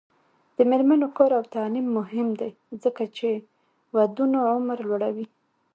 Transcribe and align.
د 0.55 0.57
میرمنو 0.69 1.07
کار 1.17 1.31
او 1.37 1.43
تعلیم 1.55 1.87
مهم 1.97 2.27
دی 2.39 2.51
ځکه 2.83 3.03
چې 3.17 3.29
ودونو 3.95 4.37
عمر 4.53 4.77
لوړوي. 4.89 5.27